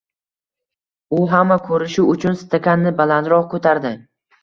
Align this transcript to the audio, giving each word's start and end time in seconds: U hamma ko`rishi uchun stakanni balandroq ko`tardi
U 1.19 1.19
hamma 1.35 1.59
ko`rishi 1.69 2.07
uchun 2.17 2.43
stakanni 2.43 2.97
balandroq 3.03 3.51
ko`tardi 3.57 3.97